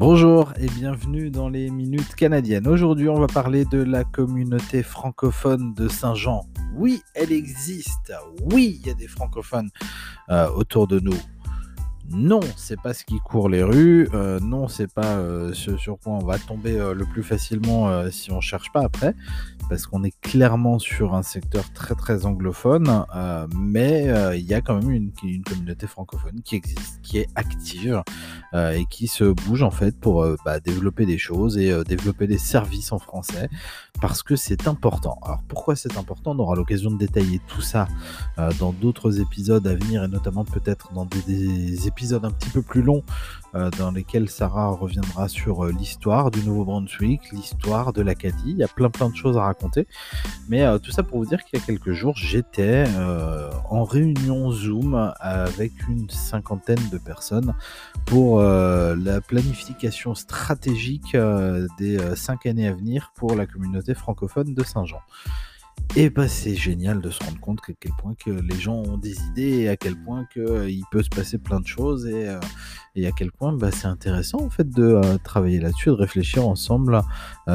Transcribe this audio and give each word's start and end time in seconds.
Bonjour 0.00 0.54
et 0.58 0.66
bienvenue 0.66 1.28
dans 1.28 1.50
les 1.50 1.68
Minutes 1.68 2.14
Canadiennes. 2.14 2.66
Aujourd'hui, 2.66 3.10
on 3.10 3.20
va 3.20 3.26
parler 3.26 3.66
de 3.66 3.82
la 3.82 4.02
communauté 4.02 4.82
francophone 4.82 5.74
de 5.74 5.88
Saint-Jean. 5.88 6.46
Oui, 6.74 7.02
elle 7.14 7.32
existe. 7.32 8.10
Oui, 8.50 8.80
il 8.80 8.86
y 8.86 8.90
a 8.90 8.94
des 8.94 9.08
francophones 9.08 9.68
euh, 10.30 10.48
autour 10.52 10.86
de 10.86 11.00
nous. 11.00 11.18
Non, 12.08 12.40
c'est 12.56 12.80
pas 12.80 12.94
ce 12.94 13.04
qui 13.04 13.18
court 13.18 13.48
les 13.48 13.62
rues. 13.62 14.08
Euh, 14.14 14.40
non, 14.40 14.68
c'est 14.68 14.92
pas 14.92 15.16
euh, 15.16 15.52
ce 15.52 15.76
sur 15.76 15.98
quoi 15.98 16.14
on 16.14 16.24
va 16.24 16.38
tomber 16.38 16.76
le 16.76 17.04
plus 17.04 17.22
facilement 17.22 18.10
si 18.10 18.32
on 18.32 18.40
cherche 18.40 18.72
pas 18.72 18.80
après 18.80 19.14
parce 19.70 19.86
qu'on 19.86 20.02
est 20.02 20.20
clairement 20.20 20.80
sur 20.80 21.14
un 21.14 21.22
secteur 21.22 21.72
très 21.72 21.94
très 21.94 22.26
anglophone, 22.26 23.04
euh, 23.14 23.46
mais 23.56 24.08
euh, 24.08 24.36
il 24.36 24.44
y 24.44 24.52
a 24.52 24.60
quand 24.60 24.74
même 24.74 24.90
une, 24.90 25.12
communauté 25.44 25.86
francophone 25.86 26.42
qui 26.44 26.56
existe, 26.56 27.00
qui 27.02 27.18
est 27.18 27.28
active 27.36 28.02
euh, 28.52 28.72
et 28.72 28.84
qui 28.86 29.06
se 29.06 29.22
bouge 29.22 29.62
en 29.62 29.70
fait 29.70 29.96
pour 29.96 30.26
bah, 30.44 30.58
développer 30.58 31.06
des 31.06 31.18
choses 31.18 31.56
et 31.56 31.72
développer 31.84 32.26
des 32.26 32.36
services 32.36 32.90
en 32.90 32.98
français 32.98 33.48
parce 34.00 34.24
que 34.24 34.34
c'est 34.34 34.66
important. 34.66 35.18
Alors 35.22 35.42
pourquoi 35.46 35.76
c'est 35.76 35.96
important? 35.96 36.32
On 36.32 36.40
aura 36.40 36.56
l'occasion 36.56 36.90
de 36.90 36.98
détailler 36.98 37.40
tout 37.46 37.60
ça 37.60 37.86
dans 38.58 38.72
d'autres 38.72 39.20
épisodes 39.20 39.64
à 39.68 39.74
venir 39.74 40.02
et 40.02 40.08
notamment 40.08 40.44
peut-être 40.44 40.92
dans 40.92 41.04
des, 41.04 41.86
un 42.24 42.30
petit 42.30 42.50
peu 42.50 42.62
plus 42.62 42.82
longs 42.82 43.04
dans 43.78 43.90
lesquels 43.90 44.28
Sarah 44.28 44.68
reviendra 44.68 45.28
sur 45.28 45.64
l'histoire 45.66 46.30
du 46.30 46.40
Nouveau-Brunswick, 46.42 47.32
l'histoire 47.32 47.92
de 47.92 48.00
l'Acadie. 48.00 48.52
Il 48.52 48.58
y 48.58 48.62
a 48.62 48.68
plein 48.68 48.90
plein 48.90 49.08
de 49.08 49.16
choses 49.16 49.36
à 49.36 49.42
raconter 49.42 49.88
mais 50.48 50.62
euh, 50.62 50.78
tout 50.78 50.90
ça 50.90 51.02
pour 51.02 51.18
vous 51.18 51.26
dire 51.26 51.44
qu'il 51.44 51.58
y 51.58 51.62
a 51.62 51.64
quelques 51.64 51.92
jours, 51.92 52.16
j'étais 52.16 52.84
euh, 52.96 53.50
en 53.68 53.84
réunion 53.84 54.50
Zoom 54.50 55.12
avec 55.20 55.72
une 55.88 56.08
cinquantaine 56.10 56.88
de 56.90 56.98
personnes 56.98 57.54
pour 58.04 58.40
euh, 58.40 58.96
la 58.96 59.20
planification 59.20 60.14
stratégique 60.14 61.16
des 61.78 61.98
cinq 62.16 62.46
années 62.46 62.66
à 62.66 62.72
venir 62.72 63.12
pour 63.14 63.34
la 63.34 63.46
communauté 63.46 63.94
francophone 63.94 64.54
de 64.54 64.64
Saint-Jean. 64.64 65.00
Et 65.96 66.08
bah, 66.08 66.28
c'est 66.28 66.54
génial 66.54 67.00
de 67.00 67.10
se 67.10 67.22
rendre 67.24 67.40
compte 67.40 67.58
à 67.68 67.72
quel 67.78 67.90
point 67.98 68.14
que 68.14 68.30
les 68.30 68.54
gens 68.54 68.76
ont 68.76 68.96
des 68.96 69.20
idées 69.24 69.62
et 69.62 69.68
à 69.68 69.76
quel 69.76 69.96
point 69.96 70.24
que, 70.32 70.38
euh, 70.38 70.70
il 70.70 70.84
peut 70.92 71.02
se 71.02 71.08
passer 71.08 71.36
plein 71.36 71.58
de 71.58 71.66
choses 71.66 72.06
et, 72.06 72.28
euh, 72.28 72.38
et 72.94 73.08
à 73.08 73.10
quel 73.10 73.32
point 73.32 73.52
bah, 73.52 73.72
c'est 73.72 73.88
intéressant 73.88 74.38
en 74.40 74.50
fait 74.50 74.70
de 74.70 74.84
euh, 74.84 75.18
travailler 75.24 75.58
là-dessus, 75.58 75.88
de 75.88 75.94
réfléchir 75.94 76.46
ensemble 76.46 77.02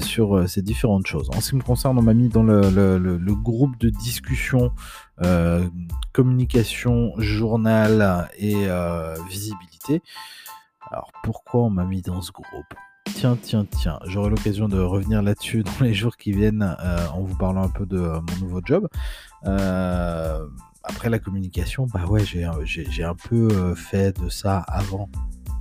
sur 0.00 0.46
ces 0.46 0.60
différentes 0.60 1.06
choses. 1.06 1.30
En 1.34 1.40
ce 1.40 1.50
qui 1.50 1.56
me 1.56 1.62
concerne, 1.62 1.98
on 1.98 2.02
m'a 2.02 2.12
mis 2.12 2.28
dans 2.28 2.42
le, 2.42 3.34
groupe 3.34 3.78
de 3.78 3.88
discussion 3.88 4.72
communication, 6.12 7.14
journal 7.16 8.28
et 8.38 8.68
visibilité. 9.30 10.02
Alors 10.90 11.12
pourquoi 11.22 11.62
on 11.62 11.70
m'a 11.70 11.84
mis 11.84 12.02
dans 12.02 12.20
ce 12.20 12.32
groupe? 12.32 12.74
Tiens, 13.14 13.36
tiens, 13.40 13.64
tiens, 13.64 13.98
j'aurai 14.04 14.30
l'occasion 14.30 14.68
de 14.68 14.78
revenir 14.78 15.22
là-dessus 15.22 15.62
dans 15.62 15.84
les 15.84 15.94
jours 15.94 16.16
qui 16.16 16.32
viennent 16.32 16.76
euh, 16.80 17.06
en 17.08 17.22
vous 17.22 17.36
parlant 17.36 17.62
un 17.64 17.68
peu 17.68 17.86
de 17.86 17.98
euh, 17.98 18.20
mon 18.20 18.46
nouveau 18.46 18.60
job. 18.64 18.88
Euh, 19.44 20.46
après 20.84 21.10
la 21.10 21.18
communication, 21.18 21.86
bah 21.92 22.04
ouais, 22.06 22.24
j'ai 22.24 22.44
un 23.04 23.14
peu 23.14 23.74
fait 23.74 24.18
de 24.20 24.28
ça 24.28 24.58
avant, 24.58 25.10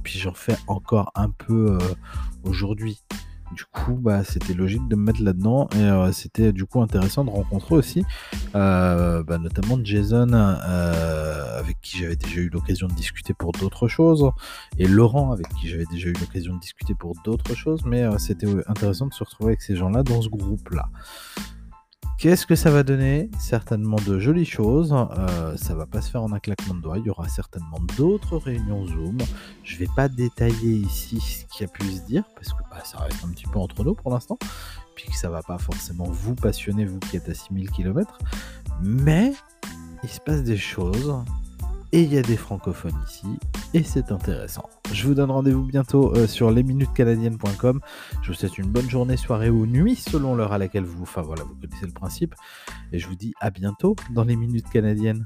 puis 0.03 0.20
j'en 0.20 0.34
fais 0.34 0.56
encore 0.68 1.12
un 1.16 1.30
peu 1.30 1.78
aujourd'hui. 2.44 3.02
Du 3.52 3.64
coup, 3.66 3.94
bah, 3.94 4.23
c'était 4.23 4.53
logique 4.53 4.88
de 4.88 4.95
me 4.95 5.03
mettre 5.03 5.23
là-dedans 5.23 5.70
et 5.76 5.80
euh, 5.80 6.12
c'était 6.12 6.52
du 6.52 6.66
coup 6.66 6.81
intéressant 6.81 7.23
de 7.23 7.30
rencontrer 7.30 7.76
aussi, 7.76 8.06
euh, 8.56 9.23
bah, 9.23 9.38
notamment 9.38 9.80
Jason, 9.81 10.34
euh, 10.34 11.59
avec 11.59 11.80
qui 11.81 12.00
j'avais 12.00 12.18
déjà 12.18 12.42
eu 12.42 12.50
l'occasion 12.50 12.88
de 12.88 12.94
discuter 12.94 13.34
pour 13.34 13.53
d'autres 13.53 13.88
choses, 13.88 14.30
et 14.78 14.88
Laurent, 14.88 15.31
avec 15.31 15.48
qui 15.50 15.70
j'avais 15.70 15.86
déjà 15.90 16.09
eu 16.09 16.14
l'occasion 16.14 16.56
de 16.56 16.59
discuter 16.59 16.94
pour 16.94 17.13
d'autres 17.24 17.56
choses, 17.56 17.84
mais 17.85 18.06
c'était 18.18 18.47
intéressant 18.68 19.08
de 19.08 19.13
se 19.13 19.24
retrouver 19.24 19.52
avec 19.52 19.62
ces 19.62 19.75
gens-là 19.75 20.03
dans 20.03 20.22
ce 20.22 20.29
groupe-là. 20.29 20.90
Qu'est-ce 22.17 22.47
que 22.47 22.55
ça 22.55 22.72
va 22.72 22.81
donner? 22.81 23.29
Certainement 23.38 23.97
de 24.07 24.17
jolies 24.17 24.44
choses. 24.44 24.91
Euh, 24.91 25.55
ça 25.55 25.75
va 25.75 25.85
pas 25.85 26.01
se 26.01 26.09
faire 26.09 26.23
en 26.23 26.31
un 26.31 26.39
claquement 26.39 26.73
de 26.73 26.81
doigts. 26.81 26.97
Il 26.97 27.05
y 27.05 27.11
aura 27.11 27.29
certainement 27.29 27.78
d'autres 27.95 28.38
réunions 28.38 28.88
Zoom. 28.88 29.19
Je 29.63 29.78
vais 29.78 29.88
pas 29.95 30.09
détailler 30.09 30.78
ici 30.78 31.19
ce 31.19 31.45
qui 31.45 31.63
a 31.63 31.67
pu 31.67 31.85
se 31.85 32.01
dire 32.07 32.23
parce 32.33 32.53
que 32.53 32.63
bah, 32.72 32.81
ça 32.83 32.97
reste 33.01 33.23
un 33.23 33.29
petit 33.29 33.45
peu 33.45 33.59
entre 33.59 33.83
nous 33.83 33.94
pour 33.94 34.11
l'instant. 34.11 34.39
Puis 34.95 35.09
que 35.09 35.16
ça 35.16 35.29
va 35.29 35.44
pas 35.44 35.59
forcément 35.59 36.05
vous 36.05 36.33
passionner, 36.33 36.85
vous 36.85 36.97
qui 36.97 37.17
êtes 37.17 37.29
à 37.29 37.35
6000 37.35 37.69
km. 37.69 38.17
Mais 38.81 39.34
il 40.01 40.09
se 40.09 40.19
passe 40.19 40.41
des 40.41 40.57
choses 40.57 41.13
et 41.92 42.02
il 42.02 42.14
y 42.14 42.18
a 42.18 42.22
des 42.22 42.38
francophones 42.38 42.98
ici, 43.08 43.28
et 43.74 43.84
c'est 43.84 44.12
intéressant. 44.12 44.70
Je 44.92 45.08
vous 45.08 45.14
donne 45.14 45.31
rendez-vous 45.31 45.64
bientôt 45.64 46.16
euh, 46.16 46.28
sur 46.28 46.52
lesminutescanadiennes.com. 46.52 47.80
Je 48.22 48.28
vous 48.28 48.34
souhaite 48.34 48.58
une 48.58 48.68
bonne 48.68 48.90
journée, 48.90 49.18
soirée 49.18 49.50
ou 49.50 49.66
nuit, 49.66 49.96
selon 49.96 50.36
l'heure 50.36 50.53
à 50.53 50.58
laquelle 50.58 50.86
vous... 50.86 51.03
Enfin 51.03 51.22
voilà, 51.22 51.44
vous 51.44 51.56
connaissez 51.56 51.86
le 51.86 51.94
principe. 51.94 52.36
Et 52.92 53.00
je 53.00 53.08
vous 53.08 53.16
dis 53.16 53.34
à 53.40 53.50
bientôt 53.50 53.96
dans 54.12 54.24
les 54.24 54.36
Minutes 54.36 54.70
Canadiennes. 54.70 55.26